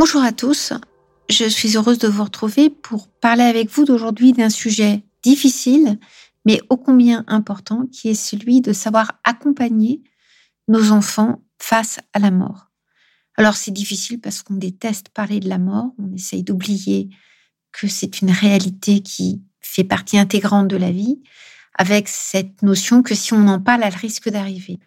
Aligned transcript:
Bonjour 0.00 0.22
à 0.22 0.30
tous, 0.30 0.72
je 1.28 1.44
suis 1.46 1.76
heureuse 1.76 1.98
de 1.98 2.06
vous 2.06 2.22
retrouver 2.22 2.70
pour 2.70 3.08
parler 3.08 3.42
avec 3.42 3.68
vous 3.68 3.84
d'aujourd'hui 3.84 4.32
d'un 4.32 4.48
sujet 4.48 5.02
difficile, 5.24 5.98
mais 6.44 6.60
ô 6.70 6.76
combien 6.76 7.24
important, 7.26 7.84
qui 7.90 8.08
est 8.08 8.14
celui 8.14 8.60
de 8.60 8.72
savoir 8.72 9.18
accompagner 9.24 10.04
nos 10.68 10.92
enfants 10.92 11.42
face 11.60 11.98
à 12.12 12.20
la 12.20 12.30
mort. 12.30 12.70
Alors 13.36 13.56
c'est 13.56 13.72
difficile 13.72 14.20
parce 14.20 14.44
qu'on 14.44 14.54
déteste 14.54 15.08
parler 15.08 15.40
de 15.40 15.48
la 15.48 15.58
mort, 15.58 15.90
on 15.98 16.14
essaye 16.14 16.44
d'oublier 16.44 17.08
que 17.72 17.88
c'est 17.88 18.20
une 18.20 18.30
réalité 18.30 19.00
qui 19.00 19.42
fait 19.60 19.82
partie 19.82 20.16
intégrante 20.16 20.68
de 20.68 20.76
la 20.76 20.92
vie, 20.92 21.20
avec 21.76 22.06
cette 22.06 22.62
notion 22.62 23.02
que 23.02 23.16
si 23.16 23.32
on 23.32 23.48
en 23.48 23.60
parle, 23.60 23.82
elle 23.82 23.96
risque 23.96 24.30
d'arriver. 24.30 24.78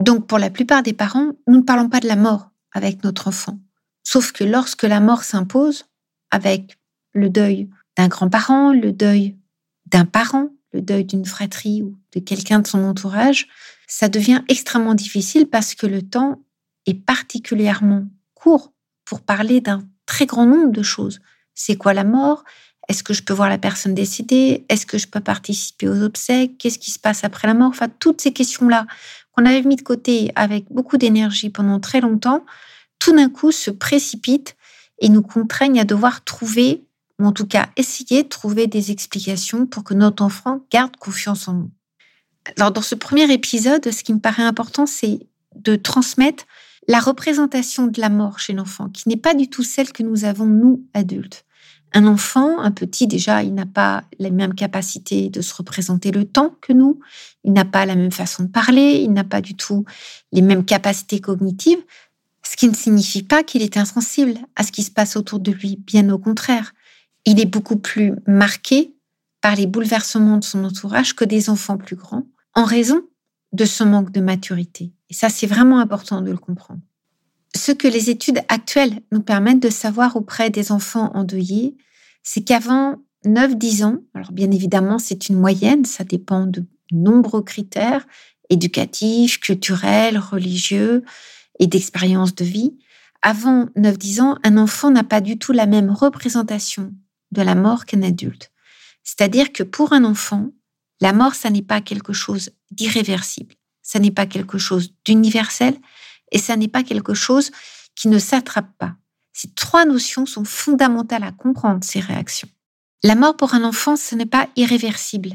Donc 0.00 0.26
pour 0.26 0.38
la 0.38 0.50
plupart 0.50 0.82
des 0.82 0.92
parents, 0.92 1.32
nous 1.48 1.56
ne 1.56 1.64
parlons 1.64 1.88
pas 1.88 2.00
de 2.00 2.06
la 2.06 2.16
mort 2.16 2.50
avec 2.74 3.02
notre 3.02 3.28
enfant. 3.28 3.58
Sauf 4.04 4.32
que 4.32 4.44
lorsque 4.44 4.82
la 4.82 5.00
mort 5.00 5.24
s'impose, 5.24 5.84
avec 6.30 6.78
le 7.12 7.28
deuil 7.30 7.68
d'un 7.96 8.08
grand-parent, 8.08 8.72
le 8.72 8.92
deuil 8.92 9.36
d'un 9.86 10.04
parent, 10.04 10.48
le 10.72 10.80
deuil 10.80 11.04
d'une 11.04 11.26
fratrie 11.26 11.82
ou 11.82 11.96
de 12.14 12.20
quelqu'un 12.20 12.60
de 12.60 12.66
son 12.66 12.82
entourage, 12.82 13.48
ça 13.86 14.08
devient 14.08 14.42
extrêmement 14.48 14.94
difficile 14.94 15.46
parce 15.46 15.74
que 15.74 15.86
le 15.86 16.02
temps 16.02 16.42
est 16.86 16.94
particulièrement 16.94 18.06
court 18.34 18.72
pour 19.04 19.20
parler 19.20 19.60
d'un 19.60 19.86
très 20.06 20.26
grand 20.26 20.46
nombre 20.46 20.72
de 20.72 20.82
choses. 20.82 21.20
C'est 21.54 21.76
quoi 21.76 21.92
la 21.92 22.04
mort? 22.04 22.44
Est-ce 22.88 23.02
que 23.02 23.14
je 23.14 23.22
peux 23.22 23.34
voir 23.34 23.48
la 23.48 23.58
personne 23.58 23.94
décédée? 23.94 24.64
Est-ce 24.68 24.86
que 24.86 24.98
je 24.98 25.06
peux 25.06 25.20
participer 25.20 25.88
aux 25.88 26.02
obsèques? 26.02 26.58
Qu'est-ce 26.58 26.78
qui 26.78 26.90
se 26.90 26.98
passe 26.98 27.22
après 27.22 27.46
la 27.46 27.54
mort? 27.54 27.68
Enfin, 27.68 27.88
toutes 27.88 28.20
ces 28.20 28.32
questions-là 28.32 28.86
qu'on 29.32 29.44
avait 29.44 29.62
mis 29.62 29.76
de 29.76 29.82
côté 29.82 30.32
avec 30.34 30.64
beaucoup 30.70 30.96
d'énergie 30.96 31.50
pendant 31.50 31.78
très 31.78 32.00
longtemps, 32.00 32.44
tout 33.02 33.12
d'un 33.16 33.28
coup 33.28 33.50
se 33.50 33.72
précipitent 33.72 34.54
et 35.00 35.08
nous 35.08 35.22
contraignent 35.22 35.80
à 35.80 35.84
devoir 35.84 36.22
trouver, 36.22 36.84
ou 37.18 37.26
en 37.26 37.32
tout 37.32 37.46
cas 37.46 37.68
essayer 37.76 38.22
de 38.22 38.28
trouver 38.28 38.68
des 38.68 38.92
explications 38.92 39.66
pour 39.66 39.82
que 39.82 39.92
notre 39.92 40.22
enfant 40.22 40.60
garde 40.70 40.96
confiance 40.96 41.48
en 41.48 41.54
nous. 41.54 41.70
Alors 42.56 42.70
dans 42.70 42.82
ce 42.82 42.94
premier 42.94 43.32
épisode, 43.32 43.90
ce 43.90 44.04
qui 44.04 44.14
me 44.14 44.20
paraît 44.20 44.44
important, 44.44 44.86
c'est 44.86 45.18
de 45.56 45.74
transmettre 45.74 46.44
la 46.86 47.00
représentation 47.00 47.88
de 47.88 48.00
la 48.00 48.08
mort 48.08 48.38
chez 48.38 48.52
l'enfant, 48.52 48.88
qui 48.88 49.08
n'est 49.08 49.16
pas 49.16 49.34
du 49.34 49.48
tout 49.50 49.64
celle 49.64 49.92
que 49.92 50.04
nous 50.04 50.24
avons, 50.24 50.46
nous, 50.46 50.84
adultes. 50.94 51.44
Un 51.94 52.06
enfant, 52.06 52.60
un 52.60 52.70
petit, 52.70 53.08
déjà, 53.08 53.42
il 53.42 53.52
n'a 53.52 53.66
pas 53.66 54.04
la 54.20 54.30
même 54.30 54.54
capacité 54.54 55.28
de 55.28 55.40
se 55.40 55.54
représenter 55.54 56.12
le 56.12 56.24
temps 56.24 56.54
que 56.60 56.72
nous, 56.72 57.00
il 57.42 57.52
n'a 57.52 57.64
pas 57.64 57.84
la 57.84 57.96
même 57.96 58.12
façon 58.12 58.44
de 58.44 58.48
parler, 58.48 59.00
il 59.02 59.12
n'a 59.12 59.24
pas 59.24 59.40
du 59.40 59.56
tout 59.56 59.84
les 60.30 60.40
mêmes 60.40 60.64
capacités 60.64 61.20
cognitives. 61.20 61.82
Ce 62.52 62.56
qui 62.58 62.68
ne 62.68 62.74
signifie 62.74 63.22
pas 63.22 63.42
qu'il 63.42 63.62
est 63.62 63.78
insensible 63.78 64.34
à 64.56 64.62
ce 64.62 64.72
qui 64.72 64.82
se 64.82 64.90
passe 64.90 65.16
autour 65.16 65.40
de 65.40 65.50
lui, 65.50 65.76
bien 65.76 66.10
au 66.10 66.18
contraire. 66.18 66.74
Il 67.24 67.40
est 67.40 67.46
beaucoup 67.46 67.78
plus 67.78 68.12
marqué 68.26 68.94
par 69.40 69.56
les 69.56 69.66
bouleversements 69.66 70.36
de 70.36 70.44
son 70.44 70.62
entourage 70.62 71.16
que 71.16 71.24
des 71.24 71.48
enfants 71.48 71.78
plus 71.78 71.96
grands, 71.96 72.26
en 72.52 72.64
raison 72.64 73.00
de 73.52 73.64
ce 73.64 73.84
manque 73.84 74.12
de 74.12 74.20
maturité. 74.20 74.92
Et 75.08 75.14
ça, 75.14 75.30
c'est 75.30 75.46
vraiment 75.46 75.78
important 75.78 76.20
de 76.20 76.30
le 76.30 76.36
comprendre. 76.36 76.82
Ce 77.56 77.72
que 77.72 77.88
les 77.88 78.10
études 78.10 78.42
actuelles 78.48 79.00
nous 79.12 79.22
permettent 79.22 79.62
de 79.62 79.70
savoir 79.70 80.16
auprès 80.16 80.50
des 80.50 80.72
enfants 80.72 81.10
endeuillés, 81.14 81.74
c'est 82.22 82.42
qu'avant 82.42 82.96
9-10 83.24 83.84
ans, 83.84 83.96
alors 84.12 84.32
bien 84.32 84.50
évidemment 84.50 84.98
c'est 84.98 85.30
une 85.30 85.38
moyenne, 85.38 85.86
ça 85.86 86.04
dépend 86.04 86.46
de 86.46 86.66
nombreux 86.90 87.42
critères 87.42 88.06
éducatifs, 88.50 89.40
culturels, 89.40 90.18
religieux, 90.18 91.02
et 91.62 91.68
d'expérience 91.68 92.34
de 92.34 92.44
vie, 92.44 92.76
avant 93.22 93.66
9-10 93.76 94.20
ans, 94.20 94.38
un 94.42 94.56
enfant 94.56 94.90
n'a 94.90 95.04
pas 95.04 95.20
du 95.20 95.38
tout 95.38 95.52
la 95.52 95.66
même 95.66 95.90
représentation 95.90 96.92
de 97.30 97.40
la 97.40 97.54
mort 97.54 97.86
qu'un 97.86 98.02
adulte. 98.02 98.50
C'est-à-dire 99.04 99.52
que 99.52 99.62
pour 99.62 99.92
un 99.92 100.02
enfant, 100.02 100.50
la 101.00 101.12
mort, 101.12 101.36
ça 101.36 101.50
n'est 101.50 101.62
pas 101.62 101.80
quelque 101.80 102.12
chose 102.12 102.50
d'irréversible, 102.72 103.54
ça 103.80 104.00
n'est 104.00 104.10
pas 104.10 104.26
quelque 104.26 104.58
chose 104.58 104.92
d'universel 105.04 105.76
et 106.32 106.38
ça 106.38 106.56
n'est 106.56 106.66
pas 106.66 106.82
quelque 106.82 107.14
chose 107.14 107.52
qui 107.94 108.08
ne 108.08 108.18
s'attrape 108.18 108.76
pas. 108.76 108.96
Ces 109.32 109.54
trois 109.54 109.84
notions 109.84 110.26
sont 110.26 110.44
fondamentales 110.44 111.22
à 111.22 111.30
comprendre, 111.30 111.84
ces 111.84 112.00
réactions. 112.00 112.48
La 113.04 113.14
mort 113.14 113.36
pour 113.36 113.54
un 113.54 113.62
enfant, 113.62 113.94
ce 113.94 114.16
n'est 114.16 114.26
pas 114.26 114.48
irréversible. 114.56 115.30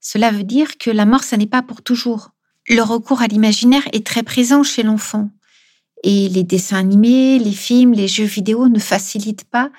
Cela 0.00 0.32
veut 0.32 0.42
dire 0.42 0.76
que 0.76 0.90
la 0.90 1.06
mort, 1.06 1.22
ça 1.22 1.36
n'est 1.36 1.46
pas 1.46 1.62
pour 1.62 1.82
toujours. 1.82 2.30
Le 2.68 2.82
recours 2.82 3.22
à 3.22 3.28
l'imaginaire 3.28 3.86
est 3.92 4.04
très 4.04 4.24
présent 4.24 4.64
chez 4.64 4.82
l'enfant. 4.82 5.30
Et 6.04 6.28
les 6.28 6.44
dessins 6.44 6.78
animés, 6.78 7.38
les 7.38 7.52
films, 7.52 7.92
les 7.92 8.08
jeux 8.08 8.24
vidéo 8.24 8.68
ne 8.68 8.78
facilitent 8.78 9.44
pas 9.44 9.70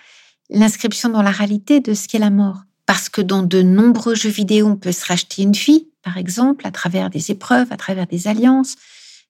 l'inscription 0.50 1.10
dans 1.10 1.22
la 1.22 1.32
réalité 1.32 1.80
de 1.80 1.94
ce 1.94 2.08
qu'est 2.08 2.20
la 2.20 2.30
mort. 2.30 2.64
Parce 2.86 3.08
que 3.10 3.22
dans 3.22 3.44
de 3.44 3.62
nombreux 3.62 4.16
jeux 4.16 4.30
vidéo, 4.30 4.68
on 4.68 4.76
peut 4.76 4.92
se 4.92 5.06
racheter 5.06 5.44
une 5.44 5.54
vie, 5.54 5.88
par 6.02 6.18
exemple, 6.18 6.66
à 6.66 6.72
travers 6.72 7.10
des 7.10 7.32
épreuves, 7.32 7.72
à 7.72 7.78
travers 7.78 8.08
des 8.08 8.28
alliances. 8.28 8.76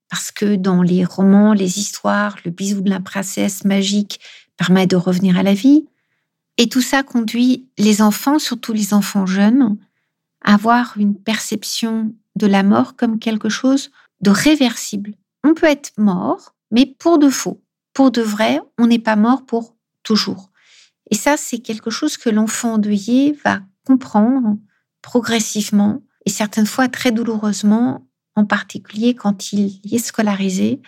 Parce 0.09 0.31
que 0.31 0.55
dans 0.55 0.81
les 0.81 1.03
romans, 1.05 1.53
les 1.53 1.77
histoires, 1.77 2.37
le 2.45 2.51
bisou 2.51 2.81
de 2.81 2.89
la 2.89 2.99
princesse 2.99 3.65
magique 3.65 4.19
permet 4.57 4.87
de 4.87 4.95
revenir 4.95 5.37
à 5.37 5.43
la 5.43 5.53
vie. 5.53 5.85
Et 6.57 6.67
tout 6.67 6.81
ça 6.81 7.03
conduit 7.03 7.67
les 7.77 8.01
enfants, 8.01 8.39
surtout 8.39 8.73
les 8.73 8.93
enfants 8.93 9.25
jeunes, 9.25 9.77
à 10.43 10.55
avoir 10.55 10.95
une 10.97 11.15
perception 11.15 12.13
de 12.35 12.47
la 12.47 12.63
mort 12.63 12.95
comme 12.95 13.19
quelque 13.19 13.49
chose 13.49 13.91
de 14.21 14.29
réversible. 14.29 15.13
On 15.43 15.53
peut 15.53 15.67
être 15.67 15.91
mort, 15.97 16.55
mais 16.71 16.85
pour 16.85 17.19
de 17.19 17.29
faux. 17.29 17.63
Pour 17.93 18.11
de 18.11 18.21
vrai, 18.21 18.59
on 18.77 18.87
n'est 18.87 18.99
pas 18.99 19.15
mort 19.15 19.45
pour 19.45 19.75
toujours. 20.03 20.51
Et 21.11 21.15
ça, 21.15 21.37
c'est 21.37 21.59
quelque 21.59 21.89
chose 21.89 22.17
que 22.17 22.29
l'enfant 22.29 22.73
endeuillé 22.73 23.37
va 23.43 23.61
comprendre 23.85 24.57
progressivement 25.01 26.03
et 26.25 26.29
certaines 26.29 26.67
fois 26.67 26.87
très 26.87 27.11
douloureusement, 27.11 28.07
en 28.35 28.45
particulier 28.45 29.15
quand 29.15 29.51
il 29.51 29.79
y 29.83 29.95
est 29.95 29.99
scolarisé 29.99 30.81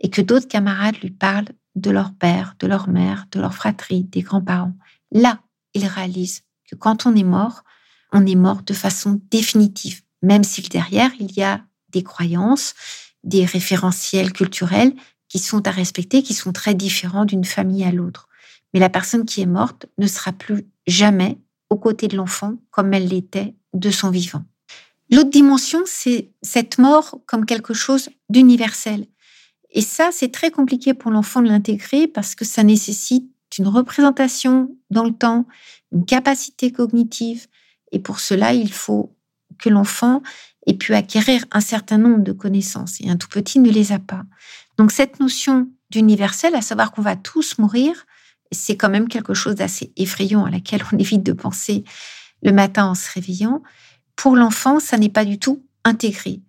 et 0.00 0.10
que 0.10 0.20
d'autres 0.20 0.48
camarades 0.48 0.96
lui 1.02 1.10
parlent 1.10 1.52
de 1.76 1.90
leur 1.90 2.12
père, 2.12 2.54
de 2.58 2.66
leur 2.66 2.88
mère, 2.88 3.26
de 3.30 3.40
leur 3.40 3.54
fratrie, 3.54 4.04
des 4.04 4.22
grands-parents. 4.22 4.74
Là, 5.12 5.40
il 5.74 5.86
réalise 5.86 6.42
que 6.68 6.74
quand 6.74 7.06
on 7.06 7.14
est 7.14 7.24
mort, 7.24 7.62
on 8.12 8.26
est 8.26 8.34
mort 8.34 8.62
de 8.62 8.74
façon 8.74 9.20
définitive, 9.30 10.02
même 10.22 10.44
si 10.44 10.62
derrière, 10.62 11.10
il 11.20 11.32
y 11.32 11.42
a 11.42 11.62
des 11.90 12.02
croyances, 12.02 12.74
des 13.22 13.44
référentiels 13.44 14.32
culturels 14.32 14.92
qui 15.28 15.38
sont 15.38 15.66
à 15.66 15.70
respecter, 15.70 16.22
qui 16.22 16.34
sont 16.34 16.52
très 16.52 16.74
différents 16.74 17.24
d'une 17.24 17.44
famille 17.44 17.84
à 17.84 17.92
l'autre. 17.92 18.28
Mais 18.72 18.80
la 18.80 18.90
personne 18.90 19.24
qui 19.24 19.40
est 19.40 19.46
morte 19.46 19.86
ne 19.98 20.06
sera 20.06 20.32
plus 20.32 20.66
jamais 20.86 21.38
aux 21.70 21.76
côtés 21.76 22.08
de 22.08 22.16
l'enfant 22.16 22.54
comme 22.70 22.92
elle 22.94 23.08
l'était 23.08 23.54
de 23.74 23.90
son 23.90 24.10
vivant. 24.10 24.44
L'autre 25.10 25.30
dimension, 25.30 25.80
c'est 25.86 26.30
cette 26.42 26.78
mort 26.78 27.20
comme 27.26 27.46
quelque 27.46 27.74
chose 27.74 28.10
d'universel. 28.28 29.06
Et 29.70 29.80
ça, 29.80 30.10
c'est 30.12 30.32
très 30.32 30.50
compliqué 30.50 30.94
pour 30.94 31.10
l'enfant 31.10 31.40
de 31.40 31.48
l'intégrer 31.48 32.08
parce 32.08 32.34
que 32.34 32.44
ça 32.44 32.62
nécessite 32.62 33.30
une 33.58 33.68
représentation 33.68 34.70
dans 34.90 35.04
le 35.04 35.12
temps, 35.12 35.46
une 35.92 36.04
capacité 36.04 36.70
cognitive. 36.70 37.46
Et 37.92 37.98
pour 37.98 38.20
cela, 38.20 38.52
il 38.52 38.72
faut 38.72 39.14
que 39.58 39.68
l'enfant 39.68 40.22
ait 40.66 40.74
pu 40.74 40.94
acquérir 40.94 41.44
un 41.50 41.60
certain 41.60 41.98
nombre 41.98 42.22
de 42.22 42.32
connaissances. 42.32 43.00
Et 43.00 43.10
un 43.10 43.16
tout 43.16 43.28
petit 43.28 43.58
ne 43.58 43.70
les 43.70 43.92
a 43.92 43.98
pas. 43.98 44.22
Donc 44.76 44.92
cette 44.92 45.20
notion 45.20 45.68
d'universel, 45.90 46.54
à 46.54 46.62
savoir 46.62 46.92
qu'on 46.92 47.02
va 47.02 47.16
tous 47.16 47.58
mourir, 47.58 48.06
c'est 48.52 48.76
quand 48.76 48.88
même 48.88 49.08
quelque 49.08 49.34
chose 49.34 49.56
d'assez 49.56 49.92
effrayant 49.96 50.44
à 50.44 50.50
laquelle 50.50 50.82
on 50.92 50.98
évite 50.98 51.22
de 51.22 51.32
penser 51.32 51.84
le 52.42 52.52
matin 52.52 52.86
en 52.86 52.94
se 52.94 53.10
réveillant. 53.12 53.62
Pour 54.16 54.36
l'enfant, 54.36 54.80
ça 54.80 54.96
n'est 54.98 55.08
pas 55.08 55.24
du 55.24 55.38
tout 55.38 55.62
intégré. 55.84 56.40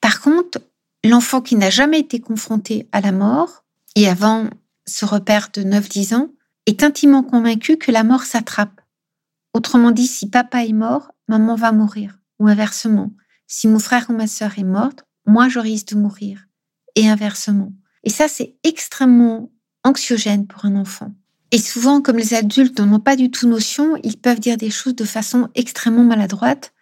Par 0.00 0.20
contre, 0.20 0.60
l'enfant 1.04 1.40
qui 1.40 1.56
n'a 1.56 1.70
jamais 1.70 2.00
été 2.00 2.20
confronté 2.20 2.88
à 2.92 3.00
la 3.00 3.12
mort, 3.12 3.64
et 3.96 4.08
avant 4.08 4.48
ce 4.86 5.04
repère 5.04 5.48
de 5.52 5.62
9-10 5.62 6.14
ans, 6.14 6.30
est 6.66 6.82
intimement 6.82 7.22
convaincu 7.22 7.76
que 7.76 7.90
la 7.90 8.04
mort 8.04 8.22
s'attrape. 8.22 8.80
Autrement 9.54 9.90
dit, 9.90 10.06
si 10.06 10.28
papa 10.28 10.64
est 10.64 10.72
mort, 10.72 11.12
maman 11.26 11.54
va 11.54 11.72
mourir. 11.72 12.17
Ou 12.38 12.48
inversement, 12.48 13.12
si 13.46 13.68
mon 13.68 13.78
frère 13.78 14.06
ou 14.10 14.12
ma 14.12 14.26
sœur 14.26 14.58
est 14.58 14.64
morte, 14.64 15.04
moi 15.26 15.48
je 15.48 15.58
risque 15.58 15.88
de 15.88 15.96
mourir 15.96 16.46
et 16.94 17.08
inversement. 17.08 17.72
Et 18.04 18.10
ça, 18.10 18.28
c'est 18.28 18.56
extrêmement 18.64 19.50
anxiogène 19.84 20.46
pour 20.46 20.64
un 20.64 20.76
enfant. 20.76 21.12
Et 21.50 21.58
souvent, 21.58 22.02
comme 22.02 22.18
les 22.18 22.34
adultes 22.34 22.78
n'en 22.78 22.96
ont 22.96 23.00
pas 23.00 23.16
du 23.16 23.30
tout 23.30 23.48
notion, 23.48 23.96
ils 24.02 24.18
peuvent 24.18 24.40
dire 24.40 24.56
des 24.56 24.70
choses 24.70 24.94
de 24.94 25.04
façon 25.04 25.48
extrêmement 25.54 26.04
maladroite. 26.04 26.74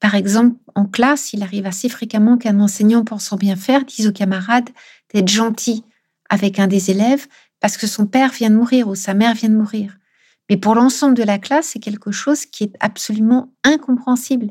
Par 0.00 0.16
exemple, 0.16 0.56
en 0.74 0.86
classe, 0.86 1.32
il 1.32 1.42
arrive 1.42 1.66
assez 1.66 1.88
fréquemment 1.88 2.36
qu'un 2.36 2.58
enseignant 2.58 3.04
pensant 3.04 3.36
bien 3.36 3.54
faire 3.54 3.84
dise 3.84 4.08
aux 4.08 4.12
camarades 4.12 4.70
d'être 5.14 5.28
gentil 5.28 5.84
avec 6.28 6.58
un 6.58 6.66
des 6.66 6.90
élèves 6.90 7.28
parce 7.60 7.76
que 7.76 7.86
son 7.86 8.06
père 8.06 8.32
vient 8.32 8.50
de 8.50 8.56
mourir 8.56 8.88
ou 8.88 8.96
sa 8.96 9.14
mère 9.14 9.34
vient 9.34 9.48
de 9.48 9.56
mourir. 9.56 9.96
Mais 10.50 10.56
pour 10.56 10.74
l'ensemble 10.74 11.14
de 11.14 11.22
la 11.22 11.38
classe, 11.38 11.68
c'est 11.68 11.78
quelque 11.78 12.10
chose 12.10 12.46
qui 12.46 12.64
est 12.64 12.76
absolument 12.80 13.54
incompréhensible. 13.62 14.48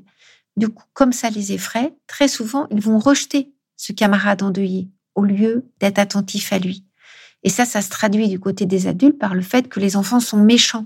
Du 0.61 0.69
coup, 0.69 0.85
comme 0.93 1.11
ça 1.11 1.31
les 1.31 1.53
effraie, 1.53 1.95
très 2.05 2.27
souvent, 2.27 2.67
ils 2.69 2.79
vont 2.79 2.99
rejeter 2.99 3.51
ce 3.77 3.93
camarade 3.93 4.43
endeuillé 4.43 4.91
au 5.15 5.23
lieu 5.23 5.65
d'être 5.79 5.97
attentifs 5.97 6.53
à 6.53 6.59
lui. 6.59 6.85
Et 7.41 7.49
ça, 7.49 7.65
ça 7.65 7.81
se 7.81 7.89
traduit 7.89 8.29
du 8.29 8.39
côté 8.39 8.67
des 8.67 8.85
adultes 8.85 9.17
par 9.17 9.33
le 9.33 9.41
fait 9.41 9.67
que 9.67 9.79
les 9.79 9.95
enfants 9.95 10.19
sont 10.19 10.37
méchants. 10.37 10.85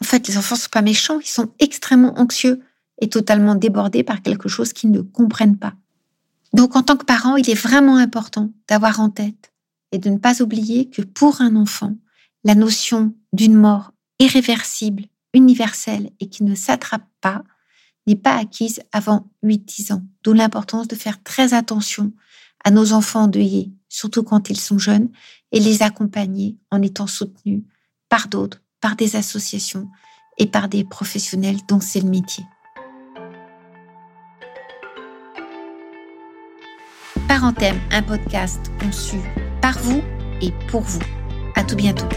En 0.00 0.06
fait, 0.06 0.26
les 0.28 0.38
enfants 0.38 0.56
sont 0.56 0.70
pas 0.72 0.80
méchants, 0.80 1.20
ils 1.20 1.26
sont 1.26 1.52
extrêmement 1.58 2.18
anxieux 2.18 2.62
et 3.02 3.10
totalement 3.10 3.54
débordés 3.54 4.02
par 4.02 4.22
quelque 4.22 4.48
chose 4.48 4.72
qu'ils 4.72 4.90
ne 4.90 5.02
comprennent 5.02 5.58
pas. 5.58 5.74
Donc, 6.54 6.74
en 6.74 6.82
tant 6.82 6.96
que 6.96 7.04
parent, 7.04 7.36
il 7.36 7.50
est 7.50 7.62
vraiment 7.62 7.98
important 7.98 8.50
d'avoir 8.66 8.98
en 8.98 9.10
tête 9.10 9.52
et 9.92 9.98
de 9.98 10.08
ne 10.08 10.16
pas 10.16 10.40
oublier 10.40 10.88
que 10.88 11.02
pour 11.02 11.42
un 11.42 11.54
enfant, 11.56 11.94
la 12.44 12.54
notion 12.54 13.14
d'une 13.34 13.56
mort 13.56 13.92
irréversible, 14.18 15.04
universelle 15.34 16.12
et 16.18 16.30
qui 16.30 16.44
ne 16.44 16.54
s'attrape 16.54 17.06
pas 17.20 17.44
n'est 18.06 18.16
pas 18.16 18.36
acquise 18.36 18.82
avant 18.92 19.30
8-10 19.44 19.92
ans. 19.94 20.02
D'où 20.22 20.32
l'importance 20.32 20.88
de 20.88 20.94
faire 20.94 21.22
très 21.22 21.54
attention 21.54 22.12
à 22.64 22.70
nos 22.70 22.92
enfants 22.92 23.22
endeuillés, 23.22 23.72
surtout 23.88 24.22
quand 24.22 24.50
ils 24.50 24.58
sont 24.58 24.78
jeunes, 24.78 25.08
et 25.52 25.60
les 25.60 25.82
accompagner 25.82 26.56
en 26.70 26.80
étant 26.82 27.06
soutenus 27.06 27.62
par 28.08 28.28
d'autres, 28.28 28.62
par 28.80 28.96
des 28.96 29.16
associations 29.16 29.88
et 30.38 30.46
par 30.46 30.68
des 30.68 30.84
professionnels 30.84 31.58
dont 31.68 31.80
c'est 31.80 32.00
le 32.00 32.08
métier. 32.08 32.44
Parenthème, 37.28 37.80
un 37.90 38.02
podcast 38.02 38.70
conçu 38.80 39.16
par 39.60 39.78
vous 39.78 40.02
et 40.40 40.52
pour 40.68 40.82
vous. 40.82 41.00
À 41.54 41.64
tout 41.64 41.76
bientôt. 41.76 42.08